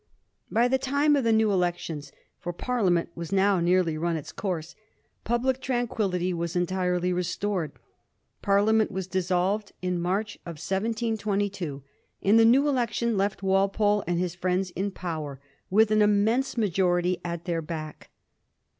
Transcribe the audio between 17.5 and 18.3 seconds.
back.